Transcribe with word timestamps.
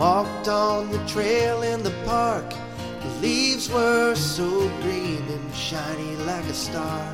Walked 0.00 0.48
on 0.48 0.90
the 0.90 1.06
trail 1.06 1.60
in 1.60 1.82
the 1.82 1.92
park. 2.06 2.48
The 3.02 3.08
leaves 3.20 3.68
were 3.68 4.14
so 4.14 4.48
green 4.80 5.22
and 5.28 5.54
shiny 5.54 6.16
like 6.24 6.46
a 6.46 6.54
star. 6.54 7.04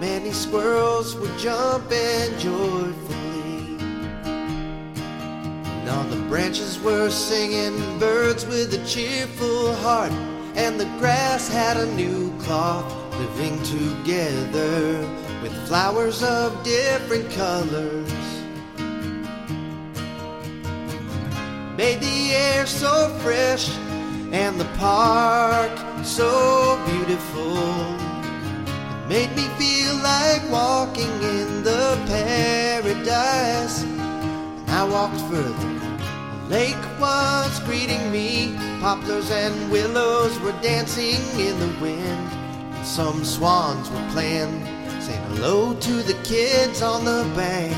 Many 0.00 0.30
squirrels 0.32 1.16
were 1.16 1.34
jumping 1.38 2.38
joyfully. 2.38 3.78
And 4.26 5.88
all 5.88 6.04
the 6.04 6.22
branches 6.28 6.78
were 6.78 7.08
singing, 7.08 7.98
birds 7.98 8.44
with 8.44 8.74
a 8.74 8.84
cheerful 8.84 9.74
heart. 9.76 10.12
And 10.56 10.78
the 10.78 10.90
grass 10.98 11.48
had 11.48 11.78
a 11.78 11.86
new 11.94 12.38
cloth, 12.38 12.84
living 13.18 13.56
together 13.62 15.08
with 15.40 15.54
flowers 15.66 16.22
of 16.22 16.62
different 16.64 17.30
colors. 17.30 18.43
Made 21.76 22.00
the 22.00 22.30
air 22.32 22.66
so 22.66 23.08
fresh 23.18 23.68
and 24.30 24.60
the 24.60 24.64
park 24.78 25.72
so 26.04 26.80
beautiful. 26.86 27.56
It 29.02 29.08
made 29.08 29.34
me 29.34 29.42
feel 29.58 29.96
like 29.96 30.48
walking 30.50 31.10
in 31.22 31.64
the 31.64 32.00
paradise. 32.06 33.82
And 33.82 34.70
I 34.70 34.84
walked 34.84 35.20
further. 35.22 35.68
A 36.44 36.48
lake 36.48 37.00
was 37.00 37.58
greeting 37.64 38.12
me. 38.12 38.54
Poplars 38.80 39.32
and 39.32 39.72
willows 39.72 40.38
were 40.40 40.54
dancing 40.62 41.22
in 41.40 41.58
the 41.58 41.74
wind. 41.80 42.28
And 42.74 42.86
some 42.86 43.24
swans 43.24 43.90
were 43.90 44.08
playing, 44.12 44.64
saying 45.00 45.24
hello 45.30 45.74
to 45.74 45.92
the 46.04 46.14
kids 46.22 46.82
on 46.82 47.04
the 47.04 47.28
bank. 47.34 47.73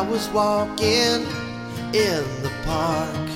I 0.00 0.02
was 0.02 0.30
walking 0.30 1.26
in 1.92 2.24
the 2.40 2.50
park. 2.64 3.26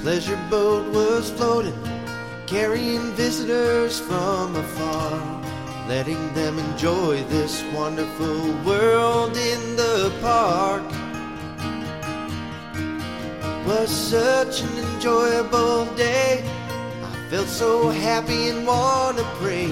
Pleasure 0.00 0.40
boat 0.48 0.90
was 0.94 1.30
floating, 1.30 1.78
carrying 2.46 3.12
visitors 3.12 4.00
from 4.00 4.56
afar, 4.56 5.20
letting 5.88 6.32
them 6.32 6.58
enjoy 6.58 7.22
this 7.24 7.62
wonderful 7.74 8.52
world 8.64 9.36
in 9.36 9.76
the 9.76 10.10
park. 10.22 10.84
Was 13.66 13.90
such 13.90 14.62
an 14.62 14.78
enjoyable 14.78 15.31
felt 17.32 17.48
so 17.48 17.88
happy 17.88 18.50
and 18.50 18.66
wanna 18.66 19.24
pray. 19.40 19.68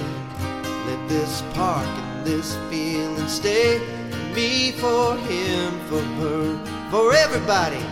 Let 0.87 1.07
this 1.07 1.43
park 1.53 1.85
and 1.85 2.25
this 2.25 2.57
feeling 2.71 3.27
stay 3.27 3.79
me, 4.33 4.71
for 4.71 5.15
him, 5.29 5.69
for 5.87 6.01
her, 6.01 6.57
for 6.89 7.13
everybody. 7.13 7.83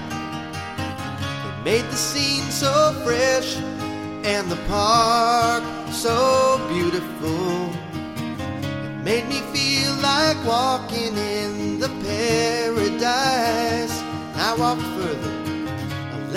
It 1.50 1.64
made 1.64 1.86
the 1.86 1.96
scene 1.96 2.50
so 2.50 3.00
fresh 3.04 3.58
and 4.26 4.50
the 4.50 4.60
park 4.68 5.64
so 5.92 6.60
beautiful. 6.68 7.70
It 8.88 9.04
made 9.04 9.28
me 9.30 9.40
feel 9.54 9.94
like 10.02 10.44
walking 10.48 11.16
in 11.16 11.80
the 11.80 11.90
paradise. 12.08 14.02
I 14.34 14.56
walked 14.58 14.82
further. 14.98 15.39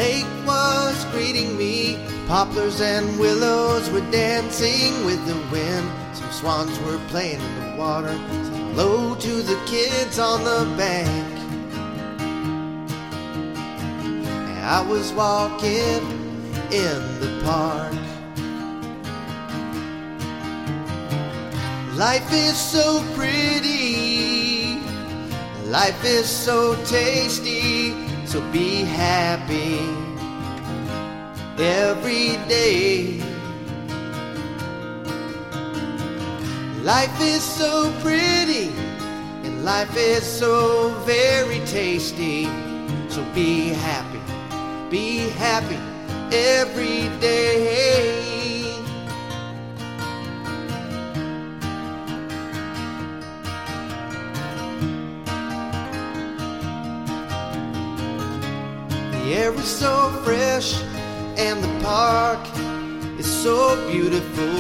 Lake 0.02 0.26
was 0.44 1.04
greeting 1.12 1.56
me. 1.56 1.96
Poplars 2.26 2.80
and 2.80 3.20
willows 3.20 3.88
were 3.90 4.10
dancing 4.10 5.04
with 5.04 5.24
the 5.28 5.38
wind. 5.52 5.88
Some 6.12 6.32
swans 6.32 6.76
were 6.80 6.98
playing 7.06 7.40
in 7.40 7.54
the 7.60 7.76
water. 7.78 8.10
Hello 8.10 9.14
to 9.14 9.42
the 9.42 9.56
kids 9.66 10.18
on 10.18 10.42
the 10.42 10.64
bank. 10.76 11.08
And 14.50 14.64
I 14.78 14.84
was 14.92 15.12
walking 15.12 16.02
in 16.84 17.00
the 17.22 17.32
park. 17.44 17.94
Life 21.96 22.32
is 22.32 22.56
so 22.58 23.04
pretty. 23.14 24.80
Life 25.66 26.04
is 26.04 26.28
so 26.28 26.74
tasty. 26.86 28.11
So 28.32 28.40
be 28.50 28.84
happy 28.84 29.78
every 31.58 32.38
day. 32.48 33.20
Life 36.82 37.20
is 37.20 37.42
so 37.42 37.92
pretty, 38.00 38.72
and 39.44 39.66
life 39.66 39.94
is 39.98 40.24
so 40.24 40.94
very 41.04 41.60
tasty. 41.66 42.46
So 43.10 43.22
be 43.34 43.68
happy, 43.68 44.22
be 44.88 45.28
happy 45.36 45.76
every 46.34 47.10
day. 47.20 47.41
The 59.32 59.38
air 59.38 59.54
is 59.54 59.64
so 59.64 60.10
fresh, 60.24 60.78
and 61.38 61.64
the 61.64 61.82
park 61.82 62.46
is 63.18 63.24
so 63.24 63.56
beautiful. 63.90 64.58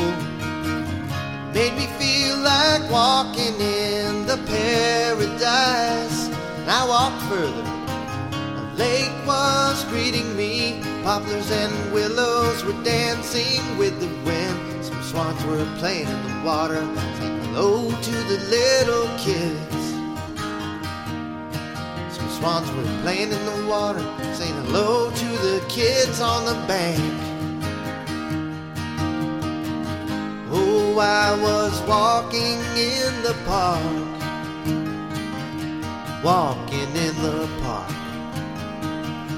It 1.44 1.52
made 1.52 1.74
me 1.76 1.86
feel 2.00 2.38
like 2.38 2.90
walking 2.90 3.54
in 3.60 4.24
the 4.24 4.38
paradise. 4.46 6.26
And 6.56 6.70
I 6.70 6.88
walked 6.88 7.22
further. 7.24 7.66
A 8.62 8.74
lake 8.78 9.12
was 9.26 9.84
greeting 9.90 10.34
me. 10.38 10.80
Poplars 11.04 11.50
and 11.50 11.92
willows 11.92 12.64
were 12.64 12.82
dancing 12.82 13.76
with 13.76 14.00
the 14.00 14.08
wind. 14.24 14.86
Some 14.86 15.02
swans 15.02 15.44
were 15.44 15.66
playing 15.80 16.08
in 16.08 16.22
the 16.28 16.46
water, 16.46 16.80
saying 17.18 17.44
hello 17.44 17.90
to 17.90 18.10
the 18.30 18.38
little 18.48 19.06
kids. 19.18 19.81
Swans 22.42 22.68
were 22.72 23.02
playing 23.02 23.30
in 23.30 23.44
the 23.46 23.66
water, 23.68 24.02
saying 24.34 24.52
hello 24.64 25.12
to 25.12 25.28
the 25.46 25.64
kids 25.68 26.20
on 26.20 26.44
the 26.44 26.54
bank. 26.66 26.98
Oh, 30.50 30.98
I 30.98 31.40
was 31.40 31.80
walking 31.82 32.58
in 32.74 33.22
the 33.22 33.36
park, 33.46 33.84
walking 36.24 36.90
in 36.96 37.14
the 37.22 37.48
park. 37.62 37.92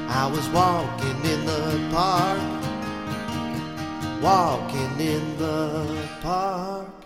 I 0.09 0.27
was 0.35 0.49
walking 0.49 1.23
in 1.31 1.45
the 1.45 1.91
park, 1.93 2.41
walking 4.23 4.99
in 4.99 5.37
the 5.37 6.09
park. 6.23 7.04